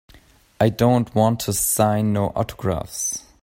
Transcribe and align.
I 0.59 0.69
don't 0.69 1.13
wanta 1.13 1.53
sign 1.53 2.11
no 2.13 2.29
autographs. 2.35 3.23